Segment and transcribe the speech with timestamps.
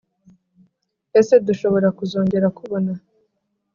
[1.19, 2.91] Ese dushobora kuzongera kubona